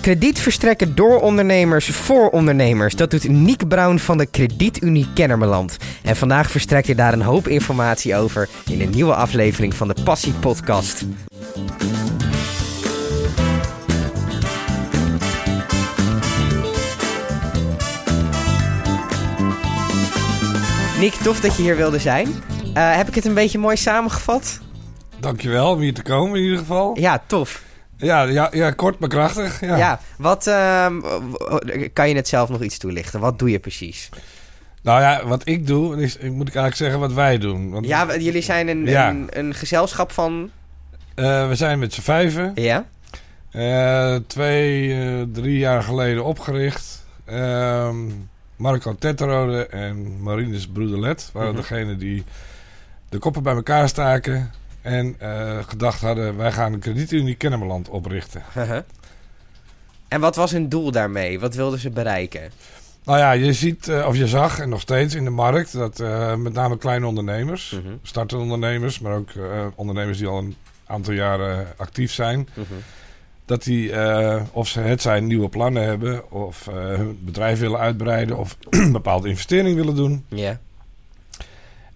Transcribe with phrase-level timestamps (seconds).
[0.00, 2.94] Krediet verstrekken door ondernemers voor ondernemers.
[2.94, 5.76] Dat doet Niek Brown van de Kredietunie Kennemerland.
[6.02, 9.94] En vandaag verstrekt hij daar een hoop informatie over in een nieuwe aflevering van de
[10.04, 11.04] Passie Podcast.
[20.98, 22.28] Nick, tof dat je hier wilde zijn.
[22.28, 24.58] Uh, heb ik het een beetje mooi samengevat?
[25.20, 26.98] Dankjewel om hier te komen in ieder geval.
[26.98, 27.66] Ja, tof.
[27.98, 29.60] Ja, ja, ja kort maar krachtig.
[29.60, 30.86] Ja, ja wat uh,
[31.92, 33.20] kan je het zelf nog iets toelichten?
[33.20, 34.08] Wat doe je precies?
[34.82, 37.70] Nou ja, wat ik doe, is, moet ik eigenlijk zeggen wat wij doen.
[37.70, 39.10] Want, ja, jullie zijn een, ja.
[39.10, 40.50] een, een, gezelschap van...
[41.16, 42.52] Uh, we zijn met z'n vijven.
[42.54, 42.84] Ja.
[43.52, 47.06] Uh, twee, drie jaar geleden opgericht.
[47.24, 47.96] Ehm,
[48.56, 52.24] Marco Tetterode en Marines Broederlet waren mm degene die
[53.08, 54.52] de koppen bij elkaar staken.
[54.88, 58.42] En uh, gedacht hadden, wij gaan een kredietunie Kennemerland oprichten.
[60.08, 61.40] en wat was hun doel daarmee?
[61.40, 62.50] Wat wilden ze bereiken?
[63.04, 66.00] Nou ja, je ziet, uh, of je zag en nog steeds in de markt, dat
[66.00, 67.98] uh, met name kleine ondernemers, -hmm.
[68.02, 69.30] startende ondernemers, maar ook
[69.74, 72.64] ondernemers die al een aantal jaren actief zijn, -hmm.
[73.44, 73.92] dat die,
[74.52, 79.28] of ze het zijn, nieuwe plannen hebben, of hun bedrijf willen uitbreiden, of een bepaalde
[79.28, 80.24] investering willen doen.
[80.28, 80.60] Ja.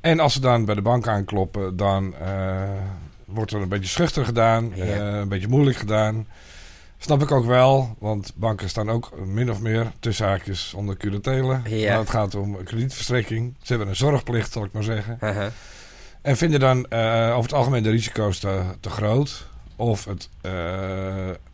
[0.02, 2.62] En als ze dan bij de bank aankloppen, dan uh,
[3.24, 4.84] wordt er een beetje schuchter gedaan, ja.
[4.84, 6.26] uh, een beetje moeilijk gedaan.
[6.98, 11.60] Snap ik ook wel, want banken staan ook min of meer tussen haakjes onder curatele.
[11.64, 11.98] Ja.
[11.98, 13.54] het gaat om kredietverstrekking.
[13.62, 15.18] Ze hebben een zorgplicht, zal ik maar zeggen.
[15.22, 15.46] Uh -huh.
[16.22, 19.46] En vinden dan uh, over het algemeen de risico's te, te groot.
[19.76, 20.28] Of het,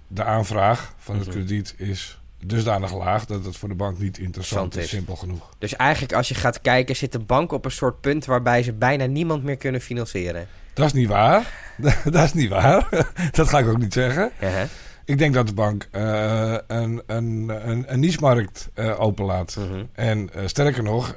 [0.08, 1.34] de aanvraag van het -huh.
[1.34, 4.89] krediet is dusdanig laag dat het voor de bank niet interessant is.
[4.89, 5.48] Simpel genoeg.
[5.58, 8.72] Dus eigenlijk als je gaat kijken, zit de bank op een soort punt waarbij ze
[8.72, 10.48] bijna niemand meer kunnen financieren.
[10.75, 11.53] Dat is niet waar.
[12.05, 12.89] dat is niet waar.
[13.30, 14.30] dat ga ik ook niet zeggen.
[14.42, 14.62] Uh -huh.
[15.09, 19.56] Ik denk dat de bank uh, een, een, een, een niche-markt uh, openlaat.
[19.59, 19.84] Mhm.
[19.92, 21.17] En sterker nog,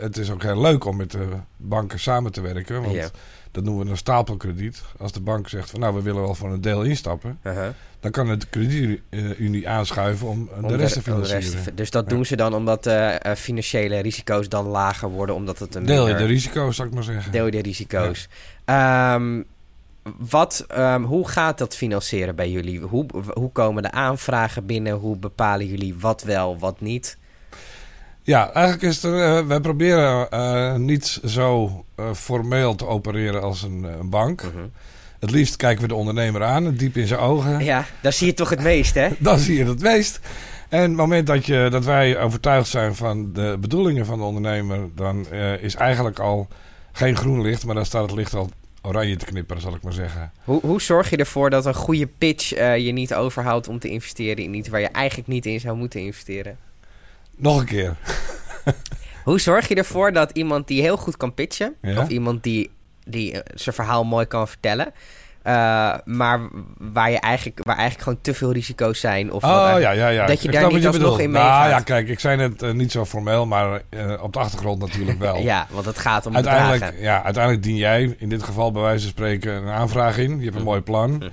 [0.00, 2.82] het is ook heel leuk om met de banken samen te werken.
[2.82, 3.08] Want Ja.
[3.50, 4.82] dat noemen we een stapelkrediet.
[4.98, 7.38] Als de bank zegt van nou, we willen wel voor een deel instappen.
[8.00, 11.50] Dan kan het kredietunie aanschuiven om, Om de rest te de financieren.
[11.64, 12.14] rest dus dat Ja.
[12.16, 16.08] doen ze dan omdat de eh, financiële risico's dan lager worden, omdat het een Deel
[16.08, 17.32] je de risico's, zou ik maar zeggen.
[17.32, 18.28] deel je de risico's.
[18.64, 19.42] Ehm,
[20.18, 22.80] wat, ehm, hoe gaat dat financieren bij jullie?
[22.80, 24.92] Hoe, hoe komen de aanvragen binnen?
[24.92, 27.18] Hoe bepalen jullie wat wel, wat niet?
[28.22, 33.62] Ja, eigenlijk is er, eh, wij proberen eh, niet zo eh, formeel te opereren als
[33.62, 34.44] een, een bank.
[35.18, 37.64] Het liefst kijken we de ondernemer aan, diep in zijn ogen.
[37.64, 39.08] Ja, daar zie je toch het meest, hè?
[39.18, 40.20] Dan zie je het meest.
[40.68, 44.88] En het moment dat, je, dat wij overtuigd zijn van de bedoelingen van de ondernemer,
[44.94, 45.26] dan
[45.60, 46.48] is eigenlijk al
[46.92, 48.50] geen groen licht, maar dan staat het licht al
[48.82, 50.32] oranje te knipperen, zal ik maar zeggen.
[50.44, 53.88] Hoe, hoe zorg je ervoor dat een goede pitch eh, je niet overhoudt om te
[53.88, 56.56] investeren in iets waar je eigenlijk niet in zou moeten investeren?
[57.36, 57.96] Nog een keer.
[59.24, 62.00] Hoe zorg je ervoor dat iemand die heel goed kan pitchen, Ja.
[62.02, 62.70] of iemand die,
[63.04, 64.92] die eh, zijn verhaal mooi kan vertellen,
[65.42, 66.40] eh, maar
[66.78, 69.32] waar, je eigenlijk, waar eigenlijk gewoon te veel risico's zijn?
[69.32, 70.26] Of Oh ja, ja, ja.
[70.26, 71.70] dat je Ik daar niet alsnog in Nou meegaat.
[71.70, 75.18] ja, kijk, ik zei het eh, niet zo formeel, maar eh, op de achtergrond natuurlijk
[75.18, 75.36] wel.
[75.52, 77.02] Ja, want het gaat om Uiteindelijk, bedragen.
[77.02, 80.38] ja, uiteindelijk dien jij in dit geval bij wijze van spreken een aanvraag in.
[80.38, 81.10] Je hebt een mooi plan.
[81.12, 81.28] Mhm.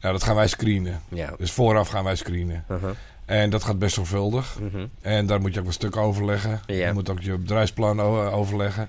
[0.00, 1.00] Nou, dat gaan wij screenen.
[1.08, 1.30] Ja.
[1.38, 2.64] Dus vooraf gaan wij screenen.
[2.68, 2.86] Mhm.
[3.24, 4.56] En dat gaat best zorgvuldig.
[4.60, 4.86] Mhm.
[5.02, 6.60] En daar moet je ook een stuk overleggen.
[6.66, 6.86] Ja.
[6.86, 8.00] Je moet ook je bedrijfsplan
[8.32, 8.88] overleggen.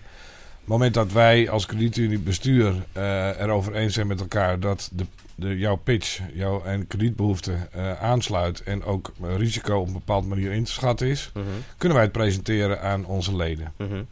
[0.63, 5.05] Het moment dat wij als kredietunie bestuur eh erover eens zijn met elkaar dat de,
[5.35, 10.27] de, jouw pitch jouw en kredietbehoefte eh, aansluit en ook eh, risico op een bepaalde
[10.27, 11.45] manier in te schatten is, Mhm.
[11.77, 13.71] kunnen wij het presenteren aan onze leden.
[13.77, 14.03] Mhm.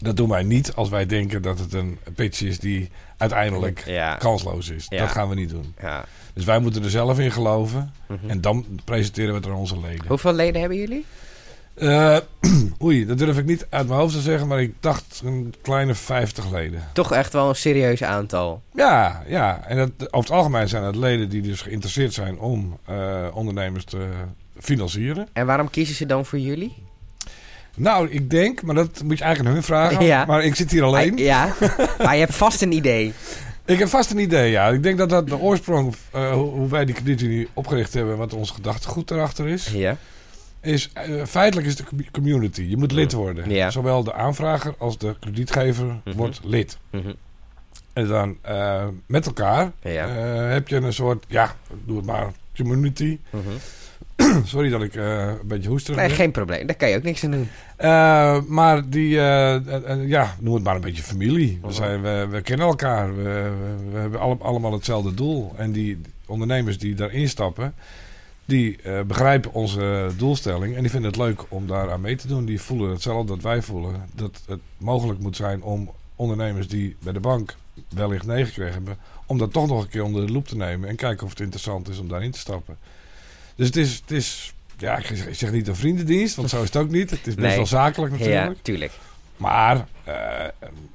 [0.00, 4.14] Dat doen wij niet als wij denken dat het een pitch is die uiteindelijk Ja.
[4.14, 4.86] kansloos is.
[4.88, 4.98] Ja.
[4.98, 5.74] Dat gaan we niet doen.
[5.80, 6.04] Ja.
[6.34, 8.30] Dus wij moeten er zelf in geloven Mhm.
[8.30, 10.06] en dan presenteren we het aan onze leden.
[10.08, 11.04] Hoeveel leden hebben jullie?
[11.78, 12.16] Eh,
[12.84, 15.94] oei, dat durf ik niet uit mijn hoofd te zeggen, maar ik dacht een kleine
[15.94, 16.82] 50 leden.
[16.92, 18.62] Toch echt wel een serieus aantal.
[18.74, 19.64] Ja, ja.
[19.66, 23.84] En dat, over het algemeen zijn het leden die dus geïnteresseerd zijn om eh, ondernemers
[23.84, 24.06] te
[24.58, 25.28] financieren.
[25.32, 26.74] En waarom kiezen ze dan voor jullie?
[27.74, 30.04] Nou, ik denk, maar dat moet je eigenlijk aan hun vragen.
[30.04, 30.24] Ja.
[30.24, 31.12] Maar ik zit hier alleen.
[31.12, 31.54] Ah, Ja,
[32.04, 33.12] maar je hebt vast een idee.
[33.64, 34.68] Ik heb vast een idee, ja.
[34.68, 38.12] Ik denk dat dat de oorsprong, eh, hoe wij die kredietunie opgericht hebben...
[38.12, 39.68] en wat ons gedachtegoed erachter is...
[39.68, 39.96] Ja.
[40.60, 42.62] Is eh, feitelijk is de com- community.
[42.62, 43.50] Je moet lid worden.
[43.50, 43.70] Ja.
[43.70, 46.16] Zowel de aanvrager als de kredietgever Mhm.
[46.16, 46.78] wordt lid.
[46.90, 47.12] Mhm.
[47.92, 50.06] En dan eh, met elkaar Ja.
[50.08, 53.18] eh, heb je een soort, ja, doe het maar, community.
[53.30, 53.42] Mhm.
[54.44, 56.16] Sorry dat ik een beetje hoesterig Nee, ben.
[56.16, 56.66] geen probleem.
[56.66, 57.48] Daar kan je ook niks aan doen.
[58.54, 59.08] Maar die,
[60.06, 61.58] ja, noem het maar een beetje familie.
[61.62, 63.16] We, zijn, we, we kennen elkaar.
[63.16, 65.54] We, we, we hebben alle- allemaal hetzelfde doel.
[65.56, 67.74] En die ondernemers die daarin stappen,
[68.48, 72.26] die eh, begrijpen onze doelstelling en die vinden het leuk om daar aan mee te
[72.26, 72.44] doen.
[72.44, 74.08] Die voelen hetzelfde dat wij voelen.
[74.14, 77.54] Dat het mogelijk moet zijn om ondernemers die bij de bank
[77.88, 78.96] wellicht nee gekregen hebben,
[79.26, 81.40] om dat toch nog een keer onder de loep te nemen en kijken of het
[81.40, 82.76] interessant is om daarin te stappen.
[83.54, 86.76] Dus het is, het is ja, ik zeg- niet een vriendendienst, want zo is het
[86.76, 87.10] ook niet.
[87.10, 87.56] Het is best Nee.
[87.56, 88.62] wel zakelijk Ja, natuurlijk.
[88.62, 88.92] tuurlijk.
[89.36, 90.14] Maar eh,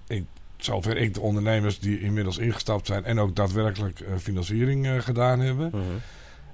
[0.07, 0.23] ik,
[0.57, 5.67] zover ik de ondernemers die inmiddels ingestapt zijn en ook daadwerkelijk eh, financiering gedaan hebben,
[5.73, 5.81] Mhm.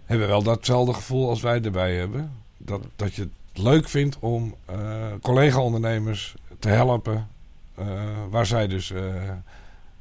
[0.09, 2.31] Hebben wel datzelfde gevoel als wij erbij hebben.
[2.57, 4.75] Dat, dat je het leuk vindt om eh,
[5.21, 7.27] collega-ondernemers te helpen
[7.75, 7.85] eh,
[8.29, 9.01] waar zij dus eh,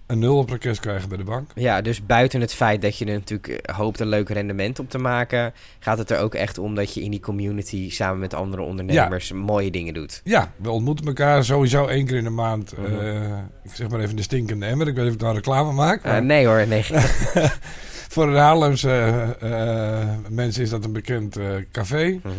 [0.07, 1.51] een nul op request krijgen bij de bank.
[1.55, 4.99] Ja, dus buiten het feit dat je er natuurlijk hoopt een leuk rendement op te
[4.99, 8.63] maken, gaat het er ook echt om dat je in die community samen met andere
[8.63, 10.21] ondernemers mooie dingen doet.
[10.25, 12.77] Ja, we ontmoeten elkaar sowieso één keer in de maand.
[12.77, 13.35] Mhm.
[13.63, 14.89] ik zeg maar even de stinkende emmer.
[14.89, 16.23] Ik weet niet of ik daar reclame maak.
[16.23, 16.85] Nee hoor, nee.
[18.09, 22.21] Voor de Haarlemse eh, eh, mensen is dat een bekend eh, café.
[22.23, 22.33] Mhm.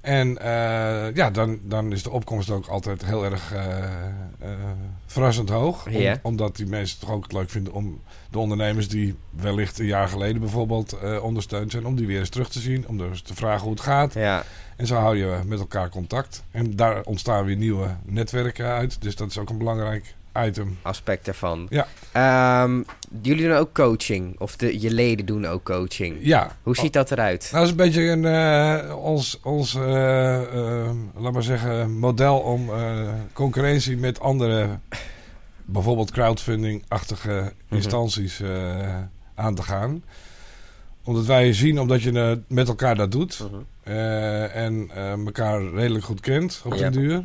[0.00, 0.38] En
[1.14, 3.54] ja, dan, dan is de opkomst ook altijd heel erg
[5.06, 5.86] verrassend hoog.
[5.86, 6.18] Om-.
[6.22, 8.00] Omdat die mensen het toch ook het leuk vinden om
[8.30, 12.48] de ondernemers die wellicht een jaar geleden bijvoorbeeld ondersteund zijn, om die weer eens terug
[12.48, 12.88] te zien.
[12.88, 14.14] Om dus te vragen hoe het gaat.
[14.14, 14.44] Ja,
[14.76, 16.42] En zo hou je met elkaar contact.
[16.50, 19.02] En daar ontstaan weer nieuwe netwerken uit.
[19.02, 20.78] Dus dat is ook een belangrijk item.
[20.82, 21.66] aspect daarvan.
[21.70, 21.86] Ja.
[22.12, 22.82] Ehm,
[23.22, 26.16] jullie doen ook coaching, of de, je leden doen ook coaching.
[26.20, 26.56] Ja.
[26.62, 27.48] Hoe ziet dat eruit?
[27.52, 30.42] Nou, dat is een beetje een, eh, ons, ons eh,
[30.84, 34.68] eh, laat maar zeggen, model om eh, concurrentie met andere,
[35.64, 37.74] bijvoorbeeld crowdfunding-achtige Mhm.
[37.76, 38.96] instanties eh,
[39.34, 40.04] aan te gaan.
[41.04, 43.54] Omdat wij zien, omdat je eh, met elkaar dat doet Mhm.
[43.82, 46.78] eh, en eh, elkaar redelijk goed kent op Ja.
[46.90, 47.24] den duur,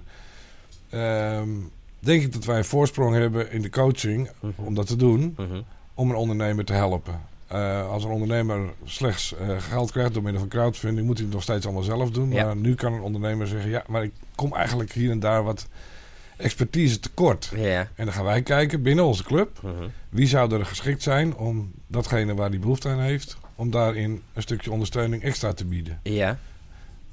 [0.90, 1.50] ehm,
[2.00, 4.52] denk ik dat wij een voorsprong hebben in de coaching Mhm.
[4.56, 5.62] om dat te doen Mhm.
[5.94, 7.22] om een ondernemer te helpen.
[7.48, 11.34] Eh, als een ondernemer slechts eh, geld krijgt door middel van crowdfunding, moet hij het
[11.34, 12.32] nog steeds allemaal zelf doen.
[12.32, 12.46] Ja.
[12.46, 15.68] Maar nu kan een ondernemer zeggen: Ja, maar ik kom eigenlijk hier en daar wat
[16.38, 17.52] expertise tekort.
[17.56, 17.88] Ja.
[17.96, 19.74] En dan gaan wij kijken binnen onze club Mhm.
[20.10, 24.42] wie zou er geschikt zijn om datgene waar hij behoefte aan heeft, om daarin een
[24.42, 26.00] stukje ondersteuning extra te bieden.
[26.04, 26.38] Ja.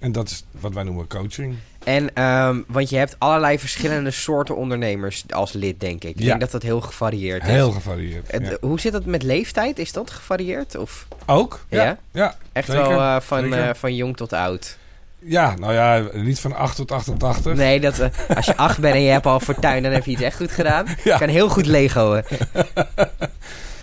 [0.04, 1.54] En dat is wat wij noemen coaching.
[1.84, 6.10] En, ehm, want je hebt allerlei verschillende soorten ondernemers als lid, denk ik.
[6.10, 6.26] Ik Ja.
[6.26, 7.48] denk dat dat heel gevarieerd is.
[7.48, 8.32] Heel gevarieerd.
[8.32, 8.56] Het- ja.
[8.68, 9.78] Hoe zit dat met leeftijd?
[9.78, 10.76] Is dat gevarieerd?
[10.76, 11.60] Of Ook?
[11.68, 11.82] Ja?
[11.84, 11.98] Ja.
[12.12, 14.76] Ja, echt Zeker, wel eh, van, eh, van jong tot oud?
[15.18, 17.54] ja, nou ja, niet van 8 tot 88.
[17.54, 20.10] Nee, dat, eh, als je acht bent en je hebt al fortuin, dan heb je
[20.10, 20.86] iets echt goed gedaan.
[21.04, 22.22] Je kan heel goed legoen.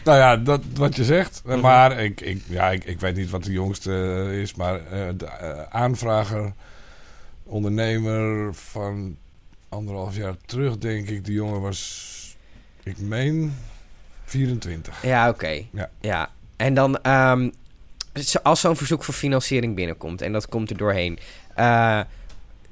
[0.03, 1.41] Nou ja, dat, wat je zegt.
[1.45, 1.59] Mhm.
[1.59, 4.55] Maar ik, ik, ja, ik, ik weet niet wat de jongste eh, is.
[4.55, 6.53] Maar eh, de eh, aanvrager,
[7.43, 9.17] ondernemer van
[9.69, 11.25] anderhalf jaar terug, denk ik.
[11.25, 12.37] Die jongen was,
[12.83, 13.53] ik meen,
[14.25, 15.03] 24.
[15.03, 15.63] Ja, oké.
[15.99, 16.29] Ja.
[16.55, 17.49] En dan, ehm,
[18.43, 21.19] als zo'n verzoek voor financiering binnenkomt en dat komt er doorheen,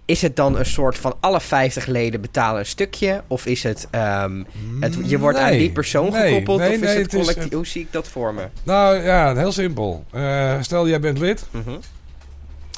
[0.10, 3.24] is het dan een soort van alle 50 leden betalen een stukje?
[3.28, 4.44] Of is het, ehm,
[4.80, 6.60] het je wordt aan die persoon nee, gekoppeld?
[6.60, 7.54] nee, of is het collectief?
[7.54, 8.48] Hoe zie ik dat voor me?
[8.64, 10.06] Nou ja, heel simpel.
[10.12, 11.46] Eh, stel, jij bent lid.
[11.52, 11.70] Mhm.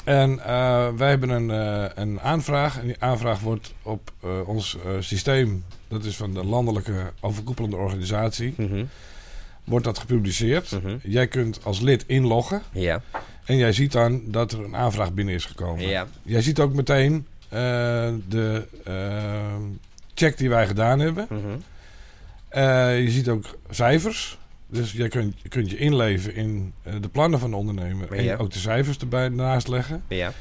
[0.04, 2.78] En eh, wij hebben een, eh, een aanvraag.
[2.78, 4.12] En die aanvraag wordt op
[4.46, 8.84] ons systeem, dat is van de landelijke overkoepelende organisatie, Mhm.
[9.64, 10.70] wordt dat gepubliceerd.
[10.70, 10.96] Mhm.
[11.02, 13.02] Jij kunt als lid inloggen Ja,
[13.44, 15.86] en jij ziet dan dat er een aanvraag binnen is gekomen.
[15.88, 17.58] ja, Jij ziet ook meteen eh,
[18.28, 19.56] de eh,
[20.14, 21.26] check die wij gedaan hebben.
[21.30, 21.40] Mhm.
[22.48, 24.38] Eh, je ziet ook cijfers.
[24.66, 28.12] Dus jij kunt, je kunt je inleven in de plannen van de ondernemer.
[28.12, 30.02] En ook de cijfers erbij naast leggen.
[30.08, 30.32] ja,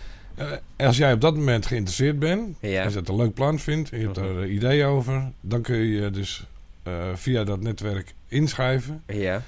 [0.77, 2.83] als jij op dat moment geïnteresseerd bent, ja.
[2.83, 4.27] als je het een leuk plan vindt en je hebt Mhm.
[4.27, 6.45] er ideeën over, dan kun je je dus
[7.13, 9.03] via dat netwerk inschrijven.
[9.07, 9.41] Ja,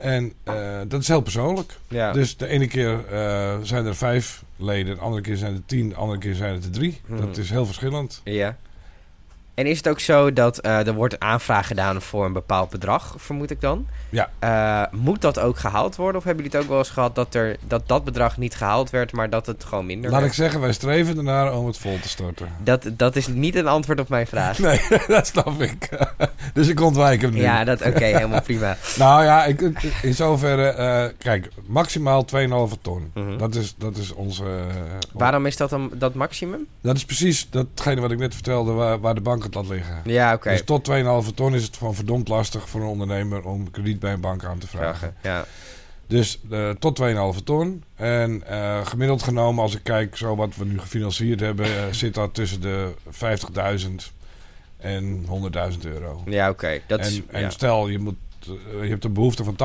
[0.00, 1.78] En eh, dat is heel persoonlijk.
[1.88, 2.12] ja.
[2.12, 5.88] Dus de ene keer eh, zijn er vijf leden, de andere keer zijn er tien,
[5.88, 7.00] de andere keer zijn het er drie.
[7.06, 7.20] Mhm.
[7.20, 8.20] Dat is heel verschillend.
[8.24, 8.56] Ja.
[9.60, 12.70] En is het ook zo dat eh, er wordt een aanvraag gedaan voor een bepaald
[12.70, 13.86] bedrag, vermoed ik dan?
[14.10, 14.30] Ja.
[14.38, 16.16] Eh, moet dat ook gehaald worden?
[16.16, 18.90] Of hebben jullie het ook wel eens gehad dat, er, dat dat bedrag niet gehaald
[18.90, 21.98] werd, maar dat het gewoon minder Laat ik zeggen, wij streven ernaar om het vol
[22.00, 22.48] te storten.
[22.62, 24.58] Dat, dat is niet een antwoord op mijn vraag.
[24.70, 25.88] Nee, dat snap ik.
[26.54, 27.40] dus ik ontwijk hem nu.
[27.40, 28.76] Ja, dat oké, helemaal prima.
[28.96, 29.60] Nou ja, ik,
[30.02, 30.68] in zoverre...
[30.68, 32.26] eh, kijk, maximaal
[32.70, 33.10] 2,5 ton.
[33.14, 33.38] Mhm.
[33.38, 34.44] Dat is, dat is onze...
[35.12, 36.66] Waarom is dat dan dat maximum?
[36.80, 40.00] Dat is precies datgene wat ik net vertelde, waar, waar de bank laat liggen.
[40.04, 40.50] Ja, oké.
[40.50, 44.12] Dus tot 2,5 ton is het gewoon verdomd lastig voor een ondernemer om krediet bij
[44.12, 44.98] een bank aan te vragen.
[44.98, 45.14] Vragen.
[45.22, 45.44] Ja.
[46.06, 47.00] Dus eh, tot
[47.36, 47.84] 2,5 ton.
[47.96, 52.14] En eh, gemiddeld genomen, als ik kijk zo wat we nu gefinancierd hebben, eh, zit
[52.14, 53.90] dat tussen de 50.000
[54.76, 55.26] en
[55.72, 56.22] 100.000 euro.
[56.26, 56.80] Ja, oké.
[56.86, 57.50] Dat En, is, en ja.
[57.50, 58.16] stel, je moet
[58.82, 59.56] je hebt een behoefte van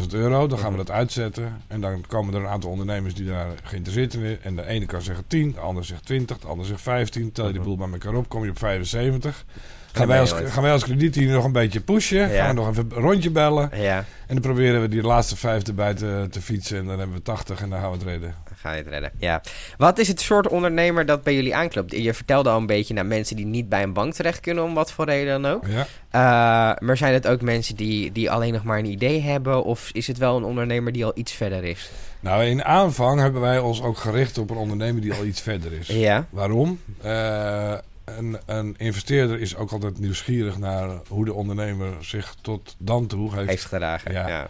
[0.00, 1.62] 80.000 euro, dan gaan we dat uitzetten.
[1.68, 4.38] En dan komen er een aantal ondernemers die daar geïnteresseerd in zijn.
[4.42, 7.32] En de ene kan zeggen 10, de ander zegt 20, de ander zegt 15.
[7.32, 7.68] Tel je de Mhm.
[7.68, 9.44] boel bij elkaar op, kom je op 75.
[9.92, 12.18] Kan Gaan wij, als, gaan wij als krediet nog een beetje pushen.
[12.18, 12.28] Ja.
[12.28, 13.70] Gaan we nog even een rondje bellen.
[13.80, 16.78] Ja, En dan proberen we die laatste vijf erbij te, te fietsen.
[16.78, 18.34] En dan hebben we 80 en dan gaan we het redden.
[18.64, 19.12] Dan ga je het redden.
[19.18, 19.40] Ja.
[19.76, 21.90] Wat is het soort ondernemer dat bij jullie aanklopt?
[21.90, 24.74] Je vertelde al een beetje naar mensen die niet bij een bank terecht kunnen, om
[24.74, 25.66] wat voor reden dan ook.
[25.66, 25.86] Ja.
[26.10, 29.64] Eh, maar zijn het ook mensen die, die alleen nog maar een idee hebben?
[29.64, 31.90] Of is het wel een ondernemer die al iets verder is?
[32.20, 35.72] Nou, in aanvang hebben wij ons ook gericht op een ondernemer die al iets verder
[35.72, 35.86] is.
[35.86, 36.26] Ja.
[36.30, 36.80] Waarom?
[37.02, 43.06] Eh, een, een investeerder is ook altijd nieuwsgierig naar hoe de ondernemer zich tot dan
[43.06, 43.48] toe heeft.
[43.48, 44.12] Heeft gedragen.
[44.12, 44.28] Ja.
[44.28, 44.48] Ja.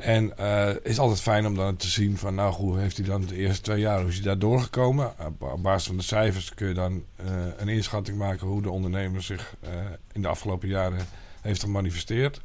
[0.00, 3.24] En het is altijd fijn om dan te zien van, nou, hoe heeft hij dan
[3.26, 5.12] de eerste twee jaar, hoe is hij daar doorgekomen?
[5.26, 7.26] Op, op basis van de cijfers kun je dan eh,
[7.56, 9.70] een inschatting maken hoe de ondernemer zich eh,
[10.12, 10.98] in de afgelopen jaren
[11.40, 12.40] heeft gemanifesteerd.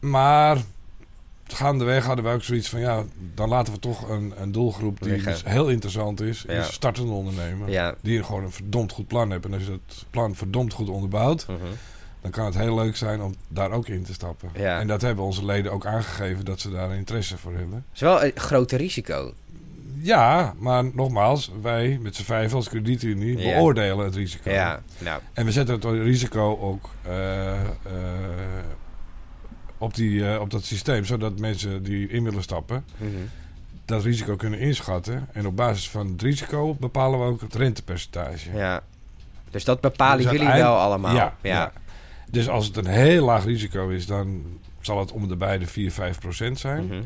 [0.00, 0.58] Maar
[1.44, 3.04] gaandeweg hadden we ook zoiets van, ja,
[3.34, 6.52] dan laten we toch een, een doelgroep die dus heel interessant is, Ja.
[6.60, 7.70] is startende ondernemer.
[7.70, 7.94] Ja.
[8.00, 9.50] Die gewoon een verdomd goed plan hebben.
[9.52, 11.58] En als je dat plan verdomd goed onderbouwt, Mhm.
[12.20, 14.50] Dan kan het heel leuk zijn om daar ook in te stappen.
[14.54, 14.80] Ja.
[14.80, 17.74] En dat hebben onze leden ook aangegeven dat ze daar interesse voor hebben.
[17.74, 19.32] Het is wel een grote risico.
[20.00, 23.54] Ja, maar nogmaals, wij met z'n vijf als kredietunie Ja.
[23.54, 24.50] beoordelen het risico.
[24.50, 24.82] Ja.
[24.98, 27.68] Nou, En we zetten het risico ook eh, eh,
[29.78, 33.10] op, die, eh, op dat systeem, zodat mensen die in willen stappen, mhm.
[33.84, 35.28] dat risico kunnen inschatten.
[35.32, 38.52] En op basis van het risico bepalen we ook het rentepercentage.
[38.56, 38.82] ja.
[39.50, 41.14] Dus dat bepalen Dus jullie wel allemaal.
[41.14, 41.72] Ja, ja.
[42.30, 44.42] Dus als het een heel laag risico is, dan
[44.80, 46.86] zal het om de beide 4, 5 procent zijn.
[46.86, 47.02] Mhm.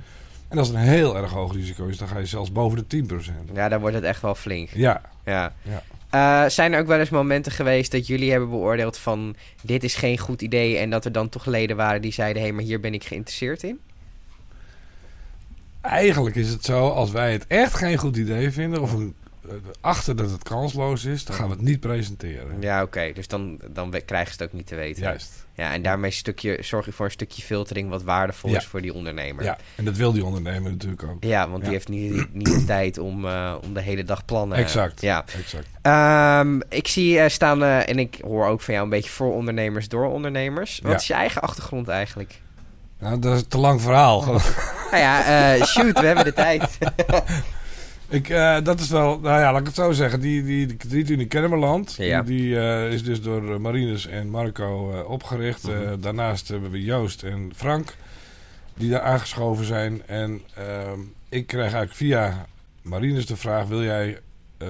[0.49, 2.87] En als het een heel erg hoog risico is, dan ga je zelfs boven de
[2.87, 3.50] 10 procent.
[3.55, 4.69] Ja, dan wordt het echt wel flink.
[4.75, 5.52] Ja, Ja.
[5.62, 5.83] Ja.
[6.11, 9.95] Eh, zijn er ook wel eens momenten geweest dat jullie hebben beoordeeld van dit is
[9.95, 12.64] geen goed idee en dat er dan toch leden waren die zeiden hé, hey, maar
[12.64, 13.81] hier ben ik geïnteresseerd in?
[15.83, 19.14] eigenlijk is het zo, als wij het echt geen goed idee vinden, of een,
[19.81, 22.57] achter dat het kansloos is, dan gaan we het niet presenteren.
[22.61, 23.13] Ja, oké.
[23.15, 25.03] Dus dan, dan krijgen ze het ook niet te weten.
[25.03, 25.47] Juist.
[25.55, 28.57] Ja, en daarmee stukje, zorg je voor een stukje filtering wat waardevol Ja.
[28.59, 29.45] is voor die ondernemer.
[29.45, 31.25] Ja, en dat wil die ondernemer natuurlijk ook.
[31.25, 34.59] Ja, want die heeft niet, niet de tijd om, eh, om de hele dag plannen.
[34.59, 35.01] Exact.
[35.01, 35.25] Ja.
[35.39, 35.67] exact.
[35.83, 39.33] Ehm, ik zie eh, staan, eh, en ik hoor ook van jou een beetje voor
[39.35, 40.81] ondernemers, door ondernemers.
[40.83, 40.97] Wat Ja.
[40.99, 42.41] is je eigen achtergrond eigenlijk?
[42.99, 44.25] Nou, dat is een te lang verhaal.
[44.25, 44.41] Nou
[45.03, 46.79] ja, shoot, we hebben de tijd.
[48.12, 50.21] Ik, eh, dat is wel, nou ja, laat ik het zo zeggen.
[50.21, 52.23] Die, die, die kredietunie Kennemerland, Ja.
[52.23, 55.62] die, eh, is dus door eh, Marines en Marco opgericht.
[55.69, 56.00] Mhm.
[56.00, 57.95] daarnaast hebben we Joost en Frank,
[58.75, 60.02] die daar aangeschoven zijn.
[60.07, 62.47] En ehm, ik krijg eigenlijk via
[62.83, 64.19] Marines de vraag, wil jij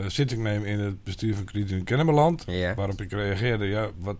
[0.07, 2.45] zitting nemen in het bestuur van kredietunie Kennemerland?
[2.47, 2.75] ja.
[2.75, 4.17] Waarop ik reageerde, ja, wat,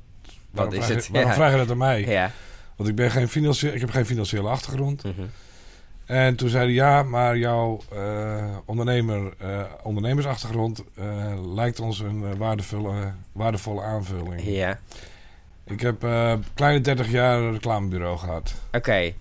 [0.51, 1.07] waarom, is vraag, het?
[1.07, 1.37] Je, waarom Ja.
[1.37, 2.07] vraag je dat aan mij?
[2.07, 2.31] Ja.
[2.77, 5.03] Want ik, ben geen financieel, ik heb geen financiële achtergrond.
[5.05, 5.23] Mhm.
[6.13, 11.05] En toen zei hij ja, maar jouw eh, ondernemer, eh, ondernemersachtergrond eh,
[11.55, 14.43] lijkt ons een waardevolle, waardevolle aanvulling.
[14.45, 14.79] Ja.
[15.67, 16.07] Ik heb
[16.55, 18.55] kleine 30 jaar een reclamebureau gehad.
[18.73, 19.13] Oké.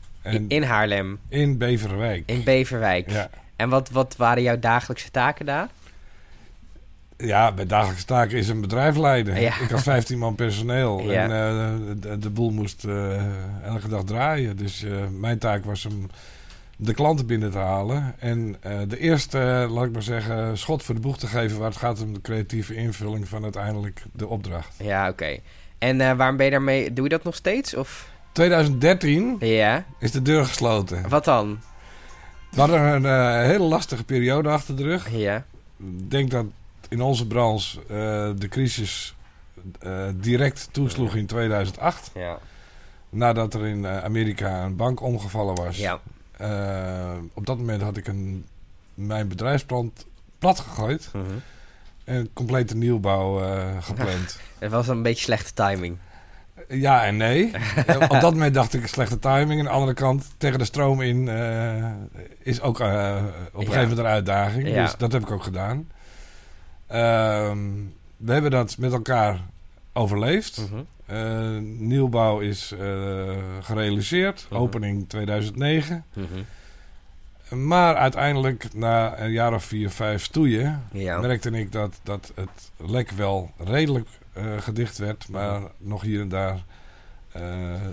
[0.47, 2.23] In Haarlem, in Beverwijk.
[2.25, 3.11] in Beverwijk.
[3.11, 3.29] Ja.
[3.55, 5.67] En wat, wat waren jouw dagelijkse taken daar?
[7.17, 9.41] ja, bij dagelijkse taken is een bedrijf leiden.
[9.41, 9.59] Ja.
[9.59, 11.29] Ik had 15 man personeel Ja.
[11.29, 12.85] en de, de boel moest
[13.63, 14.57] elke dag draaien.
[14.57, 14.85] Dus
[15.19, 16.09] mijn taak was om
[16.83, 18.15] de klanten binnen te halen.
[18.19, 21.69] En eh, de eerste, laat ik maar zeggen, schot voor de boeg te geven waar
[21.69, 24.75] het gaat om de creatieve invulling van uiteindelijk de opdracht.
[24.77, 25.37] Ja, oké.
[25.77, 26.93] En eh, waarom ben je daarmee...
[26.93, 27.75] Doe je dat nog steeds?
[27.75, 28.09] Of...
[28.31, 29.85] 2013 Ja.
[29.99, 31.09] is de deur gesloten.
[31.09, 31.59] Wat dan?
[32.51, 35.09] We hadden een eh, hele lastige periode achter de rug.
[35.11, 35.35] Ja.
[35.77, 36.45] Ik denk dat
[36.89, 37.79] in onze branche
[38.37, 39.15] de crisis
[40.15, 42.11] direct toesloeg in 2008.
[42.13, 42.37] Ja.
[43.09, 45.77] Nadat er in Amerika een bank omgevallen was.
[45.77, 45.99] Ja.
[46.41, 48.45] Eh, op dat moment had ik een,
[48.93, 49.93] mijn bedrijfsplan
[50.37, 51.09] plat gegooid.
[51.13, 51.25] Mhm.
[52.03, 54.39] En een complete nieuwbouw eh, gepland.
[54.59, 55.97] Het was een beetje slechte timing.
[56.67, 57.51] ja en nee.
[58.09, 59.59] Op dat moment dacht ik slechte timing.
[59.59, 61.91] Aan de andere kant, tegen de stroom in eh,
[62.39, 64.67] is ook eh, op een gegeven moment een uitdaging.
[64.67, 64.81] Ja.
[64.81, 65.87] Dus dat heb ik ook gedaan.
[66.87, 67.59] Ehm,
[68.17, 69.39] we hebben dat met elkaar
[69.93, 70.69] overleefd.
[70.69, 70.81] Mhm.
[71.05, 74.45] Eh, nieuwbouw is eh, gerealiseerd.
[74.49, 74.61] Mhm.
[74.61, 76.05] Opening 2009.
[76.13, 76.43] Mhm.
[77.65, 81.19] Maar uiteindelijk, na een jaar of vier, vijf stoeien, Ja.
[81.19, 86.29] merkte ik dat, dat het lek wel redelijk eh, gedicht werd, maar nog hier en
[86.29, 86.63] daar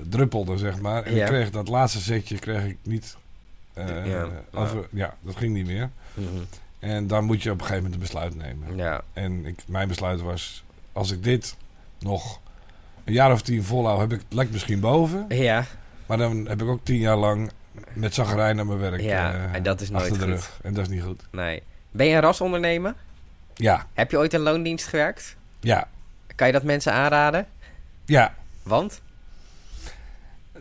[0.08, 1.02] druppelde, zeg maar.
[1.02, 1.20] En Ja.
[1.22, 3.16] ik kreeg dat laatste zetje kreeg ik niet.
[4.04, 4.28] Ja.
[4.52, 5.90] over, ja, dat ging niet meer.
[6.78, 8.76] En dan moet je op een gegeven moment een besluit nemen.
[8.76, 9.02] Ja.
[9.12, 11.56] En ik, mijn besluit was, als ik dit
[11.98, 12.40] nog
[13.04, 15.24] een jaar of tien volhoud, heb ik het lek misschien boven.
[15.28, 15.64] Ja.
[16.06, 17.50] Maar dan heb ik ook tien jaar lang
[17.92, 20.50] met zagrijn naar mijn werk Ja, eh, en dat is nooit achter de goed.
[20.62, 21.22] En dat is niet goed.
[21.30, 21.62] Nee.
[21.90, 22.94] Ben je een rasondernemer?
[23.54, 25.36] Ja, Heb je ooit een loondienst gewerkt?
[25.60, 25.88] ja,
[26.34, 27.46] Kan je dat mensen aanraden?
[28.04, 28.34] ja.
[28.62, 29.00] Want?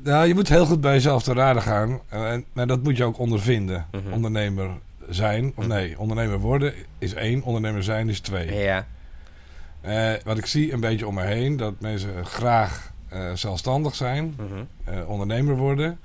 [0.04, 2.00] Nou, je moet heel goed bij jezelf te raden gaan.
[2.10, 3.86] En, en- maar dat moet je ook ondervinden.
[3.92, 4.14] Mhm.
[4.14, 4.70] Ondernemer
[5.10, 5.68] zijn, of Mhm.
[5.76, 8.54] nee, ondernemer worden is één, ondernemer zijn is twee.
[8.56, 8.86] Ja.
[9.82, 14.36] Eh, wat ik zie een beetje om me heen, dat mensen graag eh, zelfstandig zijn,
[14.38, 14.64] Mhm.
[14.84, 16.00] eh, ondernemer worden,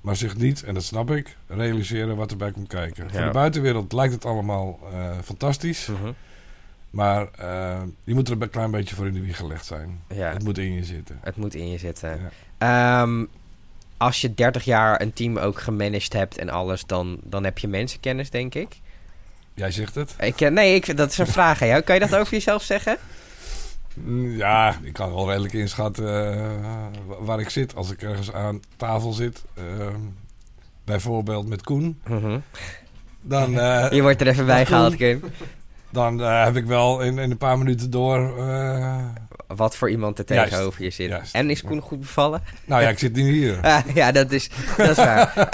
[0.00, 3.10] maar zich niet, en dat snap ik, realiseren wat erbij komt kijken.
[3.10, 4.78] Voor de buitenwereld lijkt het allemaal
[5.24, 6.12] fantastisch, Mhm.
[6.90, 7.28] maar
[8.04, 10.00] je moet er een klein beetje voor in de wieg gelegd zijn.
[10.14, 11.18] Ja, Het moet in je zitten.
[11.22, 12.18] het moet in je zitten.
[12.58, 13.02] Ja.
[13.02, 13.24] Ehm,
[13.96, 17.68] als je 30 jaar een team ook gemanaged hebt en alles, dan, dan heb je
[17.68, 18.80] mensenkennis, denk ik.
[19.58, 20.14] Jij zegt het?
[20.18, 21.80] ik eh, nee, ik, dat is een vraag aan jou.
[21.82, 22.96] Kan je dat over jezelf zeggen?
[23.94, 26.46] Mm, Ja, ik kan wel redelijk inschatten eh,
[27.06, 29.42] wa- waar ik zit als ik ergens aan tafel zit.
[29.54, 30.00] Ehm,
[30.84, 32.00] bijvoorbeeld met Koen.
[32.06, 32.38] Mhm.
[33.20, 35.22] Dan, eh, Je wordt er even bij gehaald, Kim.
[35.90, 38.38] Dan eh, heb ik wel in, in een paar minuten door.
[38.48, 38.96] eh,
[39.56, 40.50] Wat voor iemand er Juist.
[40.50, 41.08] tegenover je zit.
[41.08, 41.34] Juist.
[41.34, 42.42] En is Koen goed bevallen?
[42.64, 43.58] nou ja, ik zit niet hier.
[43.66, 45.32] Ah, ja, dat is, dat is waar.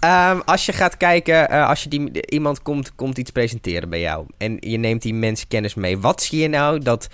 [0.00, 4.00] Ehm, als je gaat kijken, eh, als je die, iemand komt, komt iets presenteren bij
[4.00, 7.08] jou en je neemt die mensenkennis mee, wat zie je nou dat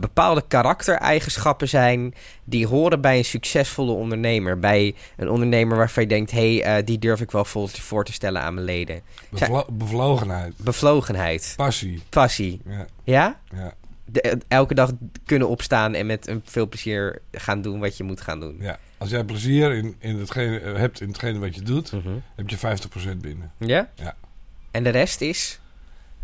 [0.00, 4.58] bepaalde karaktereigenschappen zijn die horen bij een succesvolle ondernemer?
[4.58, 8.04] Bij een ondernemer waarvan je denkt, hé, hey, eh, die durf ik wel voor, voor
[8.04, 9.00] te stellen aan mijn leden.
[9.30, 12.02] Bevlo- bevlogenheid, Bevlogenheid, passie.
[12.08, 13.40] passie, Ja, ja?
[13.54, 13.74] ja,
[14.04, 14.90] De- eh, elke dag
[15.24, 18.56] kunnen opstaan en met een veel plezier gaan doen wat je moet gaan doen.
[18.60, 18.78] ja.
[18.98, 22.08] Als jij plezier in, in hetgene, eh, hebt in hetgene wat je doet, Mhm.
[22.36, 23.52] heb je 50% binnen.
[23.58, 23.88] Ja?
[23.94, 24.14] Ja.
[24.70, 25.60] En de rest is?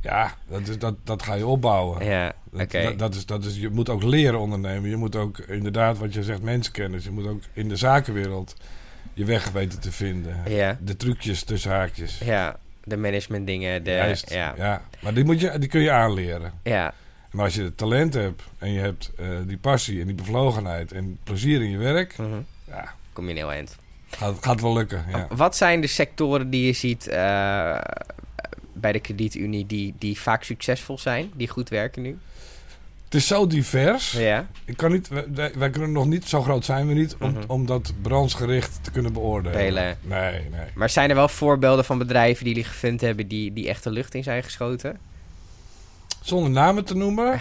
[0.02, 2.04] Ja, dat, is, dat, dat ga je opbouwen.
[2.04, 2.82] Ja, oké.
[2.82, 4.90] dat, dat is, dat is, je moet ook leren ondernemen.
[4.90, 7.04] Je moet ook inderdaad, wat je zegt, mensenkennis.
[7.04, 8.54] Je moet ook in de zakenwereld
[9.14, 10.36] je weg weten te vinden.
[10.48, 12.18] Ja, De trucjes tussen haakjes.
[12.18, 12.56] ja.
[12.84, 13.90] De management dingen, de...
[13.90, 14.54] Juist, ja.
[14.56, 14.82] ja.
[15.00, 16.52] Maar die, moet je, die kun je aanleren.
[16.62, 16.94] ja,
[17.30, 20.92] Maar als je het talent hebt en je hebt eh, die passie en die bevlogenheid
[20.92, 22.38] en plezier in je werk, Mhm.
[22.68, 23.76] ja, kom je een heel eind.
[24.10, 25.04] gaat, gaat wel lukken.
[25.12, 25.26] Ja.
[25.30, 27.78] Wat zijn de sectoren die je ziet eh,
[28.80, 32.18] bij de kredietunie die, die vaak succesvol zijn, die goed werken nu?
[33.04, 34.12] Het is zo divers.
[34.12, 37.30] Ja, Ik kan niet, wij, wij kunnen nog niet, zo groot zijn we niet, om,
[37.30, 37.40] Mhm.
[37.46, 39.96] om dat brandsgericht te kunnen beoordelen.
[40.02, 40.66] Nee, nee.
[40.74, 43.90] maar zijn er wel voorbeelden van bedrijven die jullie gevonden hebben die, die echt de
[43.90, 44.98] lucht in zijn geschoten?
[46.22, 47.38] Zonder namen te noemen.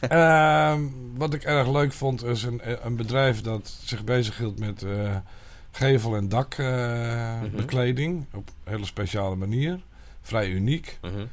[0.00, 0.80] Ehm,
[1.16, 5.16] wat ik erg leuk vond is een, een bedrijf dat zich bezighield met eh,
[5.72, 8.26] gevel- en dakbekleding.
[8.34, 9.80] op een hele speciale manier.
[10.28, 10.98] Vrij uniek.
[11.02, 11.24] Mhm.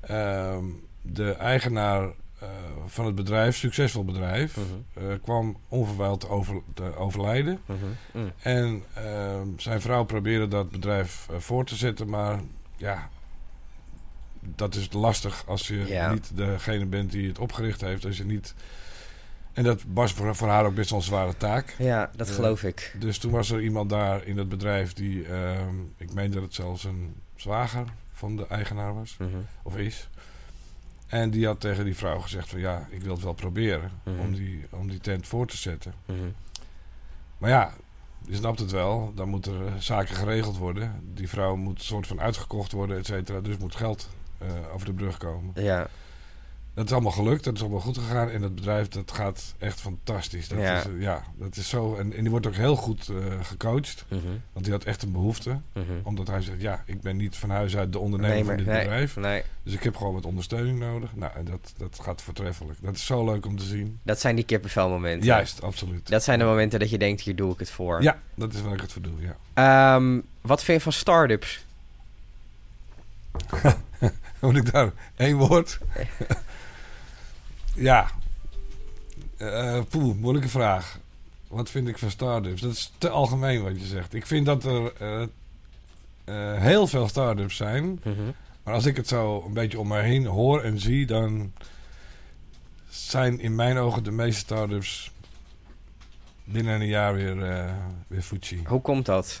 [0.00, 0.64] Ehm,
[1.02, 2.02] de eigenaar
[2.38, 2.48] eh,
[2.86, 4.66] van het bedrijf, succesvol bedrijf, Mhm.
[5.10, 7.60] eh, kwam onverwijld te, over, te overlijden.
[7.66, 7.78] Mhm.
[8.12, 8.32] Mm.
[8.42, 12.40] En ehm, zijn vrouw probeerde dat bedrijf eh, voor te zetten, maar
[12.76, 13.08] ja,
[14.40, 16.12] dat is lastig als je Ja.
[16.12, 18.04] niet degene bent die het opgericht heeft.
[18.04, 18.54] Als je niet...
[19.52, 21.74] En dat was voor, voor haar ook best wel een zware taak.
[21.78, 22.94] Ja, dat geloof ik.
[22.98, 26.54] Dus toen was er iemand daar in het bedrijf die, ehm, ik meen dat het
[26.54, 27.84] zelfs een zwager
[28.18, 29.36] van de eigenaar was, Mhm.
[29.62, 30.08] of is.
[31.06, 34.18] En die had tegen die vrouw gezegd van ja, ik wil het wel proberen Mhm.
[34.18, 35.94] om, die, om die tent voor te zetten.
[36.06, 36.18] Mhm.
[37.38, 37.72] Maar ja,
[38.26, 39.12] je snapt het wel.
[39.14, 41.00] Dan moeten er eh, zaken geregeld worden.
[41.14, 43.40] Die vrouw moet soort van uitgekocht worden, et cetera.
[43.40, 45.62] Dus moet geld eh, over de brug komen.
[45.62, 45.88] Ja,
[46.78, 47.44] Dat is allemaal gelukt.
[47.44, 48.30] Dat is allemaal goed gegaan.
[48.30, 50.48] En dat bedrijf, dat gaat echt fantastisch.
[50.48, 50.78] Dat Ja.
[50.78, 51.96] Is, eh, ja, dat is zo.
[51.96, 54.04] En, en die wordt ook heel goed eh, gecoacht.
[54.08, 54.20] Mhm.
[54.52, 55.60] Want die had echt een behoefte.
[55.72, 55.84] Mhm.
[56.02, 58.78] Omdat hij zegt, ja, ik ben niet van huis uit de ondernemer van dit nee,
[58.78, 59.16] bedrijf.
[59.16, 59.42] nee.
[59.62, 61.16] Dus ik heb gewoon wat ondersteuning nodig.
[61.16, 62.78] Nou, en dat, dat gaat voortreffelijk.
[62.82, 63.98] Dat is zo leuk om te zien.
[64.02, 65.26] Dat zijn die kippenvelmomenten.
[65.26, 66.08] Juist, absoluut.
[66.08, 68.02] Dat zijn de momenten dat je denkt, hier doe ik het voor.
[68.02, 69.36] Ja, dat is waar ik het voor doe, ja.
[69.94, 71.64] Ehm, wat vind je van start-ups?
[74.40, 75.78] Moet ik daar één woord?
[77.78, 78.10] ja.
[79.36, 80.98] Eh poeh, moeilijke vraag.
[81.48, 82.60] Wat vind ik van start-ups?
[82.60, 84.14] Dat is te algemeen wat je zegt.
[84.14, 84.92] Ik vind dat er
[86.24, 88.00] eh, heel veel start-ups zijn.
[88.04, 88.22] Mhm.
[88.62, 91.52] Maar als ik het zo een beetje om me heen hoor en zie, dan
[92.88, 95.10] zijn in mijn ogen de meeste start-ups
[96.44, 97.72] binnen een jaar weer, eh
[98.06, 98.62] weer Fuji.
[98.66, 99.40] Hoe komt dat?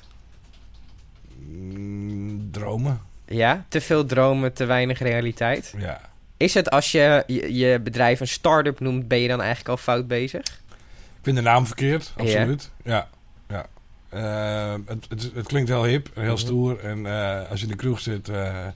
[1.48, 5.74] Mm, dromen, Ja, te veel dromen, te weinig realiteit.
[5.78, 6.00] ja.
[6.38, 9.76] Is het als je je, je bedrijf een start-up noemt, ben je dan eigenlijk al
[9.76, 10.40] fout bezig?
[10.40, 12.70] Ik vind de naam verkeerd, absoluut.
[12.84, 13.08] Ja,
[13.48, 13.66] ja.
[14.08, 16.36] Eh, het, het, het klinkt heel hip heel Mhm.
[16.36, 16.78] stoer.
[16.80, 18.66] En eh, als je in de kroeg zit, eh,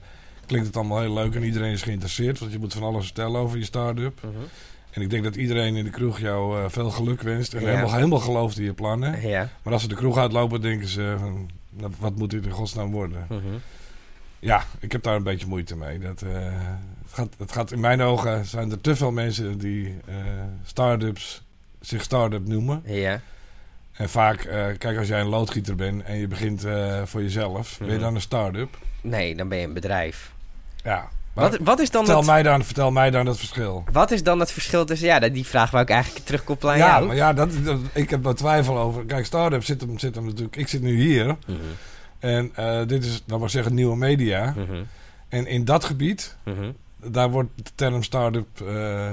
[0.45, 2.39] klinkt het allemaal heel leuk en iedereen is geïnteresseerd.
[2.39, 4.19] Want je moet van alles vertellen over je start-up.
[4.91, 7.53] En ik denk dat iedereen in de kroeg jou veel geluk wenst.
[7.53, 7.67] En Ja.
[7.67, 9.27] helemaal, helemaal gelooft in je plannen.
[9.27, 9.49] Ja.
[9.63, 11.15] Maar als ze de kroeg uitlopen, denken ze...
[11.19, 13.25] Van, nou, wat moet dit in godsnaam worden?
[13.29, 13.39] Mhm.
[14.39, 15.99] Ja, ik heb daar een beetje moeite mee.
[15.99, 16.23] Dat,
[17.13, 20.15] gaat, het gaat in mijn ogen zijn er te veel mensen die eh
[20.65, 21.43] start-ups
[21.81, 22.81] zich start-up noemen.
[22.85, 23.19] Ja.
[23.93, 27.75] En vaak, eh, kijk, als jij een loodgieter bent en je begint eh, voor jezelf,
[27.77, 28.01] ben je Mhm.
[28.03, 28.77] dan een start-up?
[29.01, 30.31] Nee, dan ben je een bedrijf.
[30.83, 31.07] Ja.
[31.33, 33.83] Wat, wat, is dan vertel, het, mij dan, vertel mij dan het verschil.
[33.91, 35.07] wat is dan het verschil tussen...
[35.07, 37.05] Ja, dat- die vraag wou ik eigenlijk terugkoppelen aan ja, jou.
[37.07, 39.05] maar ja, dat, dat- ik heb er twijfel over.
[39.05, 40.55] Kijk, start-up zit hem, zit hem natuurlijk...
[40.55, 41.57] Ik zit nu hier Mhm.
[42.19, 42.51] en
[42.87, 44.53] dit is, laat maar zeggen, nieuwe media.
[44.57, 44.83] Mhm.
[45.29, 46.37] En in dat gebied.
[47.11, 49.09] Daar wordt de term start-up, eh,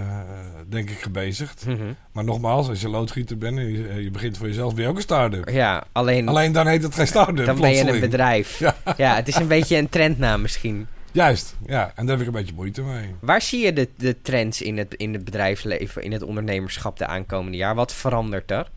[0.68, 1.66] denk ik, gebezigd.
[1.66, 1.92] Mhm.
[2.12, 4.96] Maar nogmaals, als je loodgieter bent en je, je begint voor jezelf, ben je ook
[4.96, 5.48] een start-up.
[5.48, 8.59] Ja, alleen, Alleen dan heet het geen start-up, dan ben je een bedrijf.
[8.59, 8.76] Ja.
[8.96, 9.14] Ja.
[9.14, 10.87] het is een beetje een trendnaam misschien.
[11.12, 11.92] Juist, ja.
[11.94, 13.14] En daar heb ik een beetje moeite mee.
[13.20, 17.07] Waar zie je de, de trends in het, in het bedrijfsleven, in het ondernemerschap de
[17.07, 17.74] aankomende jaar?
[17.74, 18.70] Wat verandert er?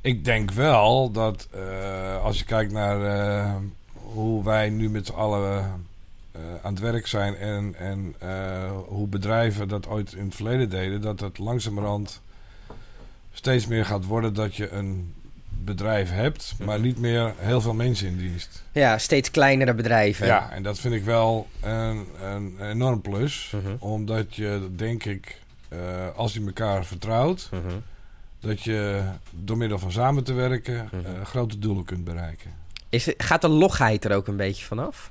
[0.00, 3.54] Ik denk wel dat eh, als je kijkt naar eh,
[3.92, 5.86] hoe wij nu met z'n allen
[6.62, 11.00] aan het werk zijn en, en eh, hoe bedrijven dat ooit in het verleden deden,
[11.00, 12.20] dat het langzamerhand
[13.32, 15.14] steeds meer gaat worden dat je een
[15.48, 18.62] bedrijf hebt, maar niet meer heel veel mensen in dienst.
[18.72, 20.26] Ja, steeds kleinere bedrijven.
[20.26, 23.74] Ja, en dat vind ik wel een, een enorm plus, Mhm.
[23.78, 25.78] omdat je, denk ik, eh,
[26.16, 27.74] als je elkaar vertrouwt, Mhm.
[28.40, 31.04] dat je door middel van samen te werken Mhm.
[31.06, 32.50] eh, grote doelen kunt bereiken.
[32.88, 35.10] Is gaat de logheid er ook een beetje vanaf?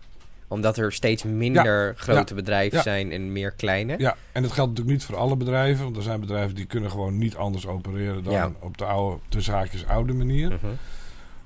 [0.49, 2.83] Omdat er steeds minder grote bedrijven Ja.
[2.83, 3.95] zijn en meer kleine?
[3.97, 5.83] Ja, en dat geldt natuurlijk niet voor alle bedrijven.
[5.83, 9.19] Want er zijn bedrijven die kunnen gewoon niet anders opereren dan op de oude,
[9.51, 10.49] haakjes oude manier.
[10.51, 10.67] Mhm.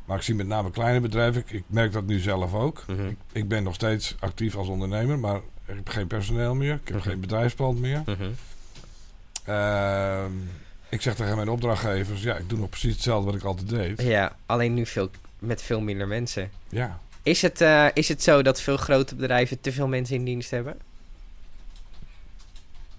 [0.06, 1.42] Maar ik zie met name kleine bedrijven.
[1.42, 2.84] Ik, ik merk dat nu zelf ook.
[2.88, 3.08] Mhm.
[3.08, 5.36] Ik, ik ben nog steeds actief als ondernemer, maar
[5.66, 6.74] ik heb geen personeel meer.
[6.74, 7.08] Ik heb Mhm.
[7.10, 8.04] geen bedrijfspand meer.
[9.46, 10.32] Ehm,
[10.90, 14.02] ik zeg tegen mijn opdrachtgevers, ja, ik doe nog precies hetzelfde wat ik altijd deed.
[14.02, 15.10] Ja, alleen nu veel,
[15.40, 16.50] met veel minder mensen.
[16.70, 20.24] Ja, Is het, eh, is het zo dat veel grote bedrijven te veel mensen in
[20.26, 20.78] dienst hebben?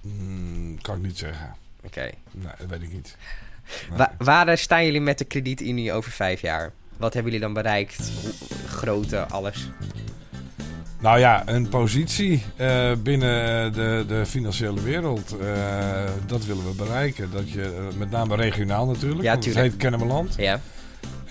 [0.00, 1.54] Hmm, kan ik niet zeggen.
[1.84, 2.10] Oké.
[2.30, 3.16] Nee, dat weet ik niet.
[3.88, 3.98] Nee.
[3.98, 6.72] Wa- waar eh, staan jullie met de kredietunie over vijf jaar?
[6.96, 8.10] Wat hebben jullie dan bereikt?
[8.66, 9.70] Grootte, alles.
[11.00, 15.36] Nou ja, een positie eh, binnen de, de financiële wereld.
[16.26, 17.30] dat willen we bereiken.
[17.30, 19.22] Dat je, met name regionaal natuurlijk.
[19.22, 19.72] Ja, want het tuurlijk.
[19.72, 20.34] heet Kennemerland.
[20.36, 20.60] Ja.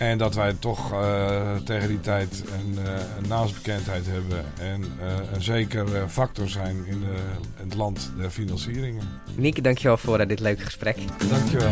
[0.02, 4.46] En dat wij toch eh, tegen die tijd een, eh, een naamsbekendheid hebben.
[4.60, 7.16] En eh, een zeker factor zijn in, de,
[7.58, 9.04] in het land der financieringen.
[9.36, 10.98] Nieke, dankjewel voor dit leuke gesprek.
[11.30, 11.72] Dankjewel.